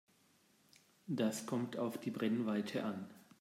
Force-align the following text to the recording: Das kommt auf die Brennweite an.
Das 1.05 1.45
kommt 1.45 1.77
auf 1.77 1.99
die 1.99 2.09
Brennweite 2.09 2.83
an. 2.85 3.05